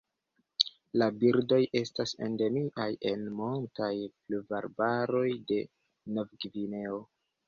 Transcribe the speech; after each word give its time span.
La 0.99 1.07
birdoj 1.23 1.57
estas 1.79 2.13
endemiaj 2.27 2.87
en 3.09 3.27
montaj 3.41 3.89
pluvarbaroj 4.23 5.27
de 5.53 5.59
Novgvineo. 6.17 6.97